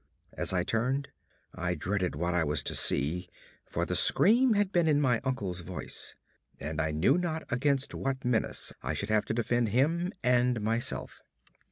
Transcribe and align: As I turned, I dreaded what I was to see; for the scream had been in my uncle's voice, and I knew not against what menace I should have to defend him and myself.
As 0.33 0.51
I 0.51 0.63
turned, 0.63 1.09
I 1.53 1.75
dreaded 1.75 2.15
what 2.15 2.33
I 2.33 2.43
was 2.43 2.63
to 2.63 2.73
see; 2.73 3.29
for 3.67 3.85
the 3.85 3.93
scream 3.93 4.55
had 4.55 4.71
been 4.71 4.87
in 4.87 4.99
my 4.99 5.21
uncle's 5.23 5.61
voice, 5.61 6.15
and 6.59 6.81
I 6.81 6.89
knew 6.89 7.19
not 7.19 7.43
against 7.51 7.93
what 7.93 8.25
menace 8.25 8.73
I 8.81 8.95
should 8.95 9.09
have 9.09 9.25
to 9.25 9.33
defend 9.35 9.69
him 9.69 10.11
and 10.23 10.59
myself. 10.59 11.21